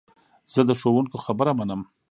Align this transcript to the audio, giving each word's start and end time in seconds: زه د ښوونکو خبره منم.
زه 0.53 0.61
د 0.69 0.71
ښوونکو 0.79 1.17
خبره 1.25 1.51
منم. 1.59 1.81